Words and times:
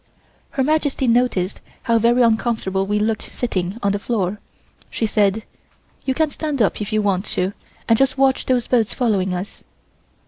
Her 0.57 0.63
Majesty 0.63 1.05
noticed 1.07 1.61
how 1.83 1.99
very 1.99 2.23
uncomfortable 2.23 2.87
we 2.87 2.97
looked 2.97 3.21
sitting 3.31 3.77
on 3.83 3.91
the 3.91 3.99
floor. 3.99 4.39
She 4.89 5.05
said: 5.05 5.43
"You 6.05 6.15
can 6.15 6.31
stand 6.31 6.59
up 6.59 6.81
if 6.81 6.91
you 6.91 7.03
want 7.03 7.25
to 7.37 7.53
and 7.87 7.95
just 7.99 8.17
watch 8.17 8.47
those 8.47 8.65
boats 8.65 8.95
following 8.95 9.31
us." 9.35 9.63